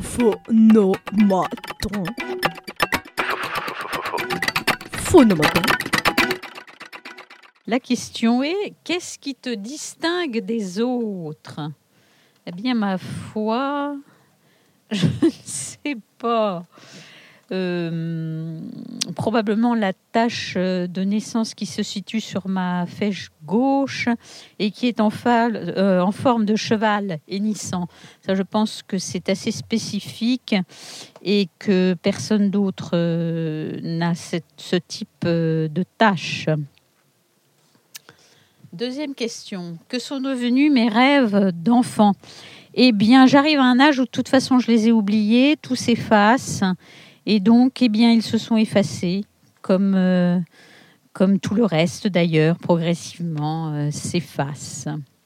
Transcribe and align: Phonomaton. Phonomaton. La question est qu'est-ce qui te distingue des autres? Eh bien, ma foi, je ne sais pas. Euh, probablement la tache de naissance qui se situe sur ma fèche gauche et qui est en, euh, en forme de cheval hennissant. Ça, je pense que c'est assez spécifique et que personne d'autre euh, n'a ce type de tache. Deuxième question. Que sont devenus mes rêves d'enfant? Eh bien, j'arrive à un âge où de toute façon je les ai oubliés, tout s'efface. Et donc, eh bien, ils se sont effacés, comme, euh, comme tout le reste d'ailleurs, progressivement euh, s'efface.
Phonomaton. 0.00 0.96
Phonomaton. 4.92 5.62
La 7.66 7.78
question 7.78 8.42
est 8.42 8.72
qu'est-ce 8.84 9.18
qui 9.18 9.34
te 9.34 9.54
distingue 9.54 10.38
des 10.38 10.80
autres? 10.80 11.60
Eh 12.46 12.52
bien, 12.52 12.74
ma 12.74 12.96
foi, 12.96 13.96
je 14.90 15.06
ne 15.06 15.30
sais 15.44 15.98
pas. 16.18 16.64
Euh, 17.52 18.60
probablement 19.14 19.74
la 19.74 19.92
tache 20.12 20.54
de 20.54 21.02
naissance 21.02 21.52
qui 21.52 21.66
se 21.66 21.82
situe 21.82 22.22
sur 22.22 22.48
ma 22.48 22.86
fèche 22.86 23.28
gauche 23.44 24.08
et 24.58 24.70
qui 24.70 24.86
est 24.86 25.00
en, 25.00 25.10
euh, 25.26 26.00
en 26.00 26.12
forme 26.12 26.46
de 26.46 26.56
cheval 26.56 27.18
hennissant. 27.28 27.88
Ça, 28.24 28.34
je 28.34 28.42
pense 28.42 28.82
que 28.82 28.96
c'est 28.96 29.28
assez 29.28 29.50
spécifique 29.50 30.54
et 31.22 31.48
que 31.58 31.94
personne 32.02 32.48
d'autre 32.48 32.92
euh, 32.94 33.78
n'a 33.82 34.14
ce 34.14 34.76
type 34.76 35.26
de 35.26 35.84
tache. 35.98 36.48
Deuxième 38.72 39.14
question. 39.14 39.76
Que 39.88 39.98
sont 39.98 40.20
devenus 40.20 40.72
mes 40.72 40.88
rêves 40.88 41.52
d'enfant? 41.54 42.14
Eh 42.72 42.92
bien, 42.92 43.26
j'arrive 43.26 43.58
à 43.58 43.64
un 43.64 43.78
âge 43.78 43.98
où 43.98 44.04
de 44.04 44.10
toute 44.10 44.28
façon 44.28 44.58
je 44.58 44.70
les 44.70 44.88
ai 44.88 44.92
oubliés, 44.92 45.58
tout 45.60 45.76
s'efface. 45.76 46.62
Et 47.26 47.40
donc, 47.40 47.82
eh 47.82 47.88
bien, 47.88 48.12
ils 48.12 48.22
se 48.22 48.38
sont 48.38 48.56
effacés, 48.56 49.24
comme, 49.60 49.94
euh, 49.94 50.38
comme 51.12 51.38
tout 51.38 51.54
le 51.54 51.64
reste 51.64 52.08
d'ailleurs, 52.08 52.58
progressivement 52.58 53.72
euh, 53.72 53.90
s'efface. 53.90 54.88